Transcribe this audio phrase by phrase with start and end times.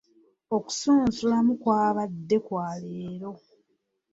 [0.55, 3.31] Okusunsulamu kwabadde kwa leero.